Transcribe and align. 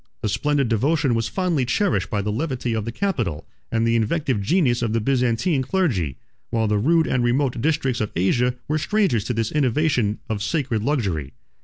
The 0.23 0.29
splendid 0.29 0.67
devotion 0.67 1.13
was 1.13 1.27
fondly 1.27 1.63
cherished 1.63 2.09
by 2.09 2.23
the 2.23 2.31
levity 2.31 2.73
of 2.73 2.85
the 2.85 2.91
capital, 2.91 3.45
and 3.71 3.85
the 3.85 3.95
inventive 3.95 4.41
genius 4.41 4.81
of 4.81 4.93
the 4.93 4.99
Byzantine 4.99 5.61
clergy; 5.61 6.17
while 6.49 6.67
the 6.67 6.79
rude 6.79 7.05
and 7.05 7.23
remote 7.23 7.61
districts 7.61 8.01
of 8.01 8.09
Asia 8.15 8.55
were 8.67 8.79
strangers 8.79 9.25
to 9.25 9.35
this 9.35 9.51
innovation 9.51 10.17
of 10.27 10.41
sacred 10.41 10.81
luxury. 10.81 11.33